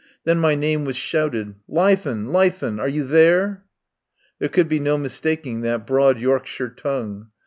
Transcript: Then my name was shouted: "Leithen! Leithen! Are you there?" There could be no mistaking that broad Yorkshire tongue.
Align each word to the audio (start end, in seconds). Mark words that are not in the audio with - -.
Then 0.23 0.39
my 0.39 0.55
name 0.55 0.83
was 0.83 0.97
shouted: 0.97 1.53
"Leithen! 1.69 2.31
Leithen! 2.31 2.79
Are 2.79 2.89
you 2.89 3.05
there?" 3.05 3.65
There 4.39 4.49
could 4.49 4.67
be 4.67 4.79
no 4.79 4.97
mistaking 4.97 5.61
that 5.61 5.85
broad 5.85 6.17
Yorkshire 6.17 6.69
tongue. 6.69 7.27